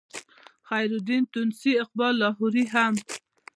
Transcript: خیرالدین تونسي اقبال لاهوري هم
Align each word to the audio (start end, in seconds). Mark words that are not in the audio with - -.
خیرالدین 0.67 1.23
تونسي 1.33 1.71
اقبال 1.83 2.13
لاهوري 2.21 2.65
هم 2.73 2.93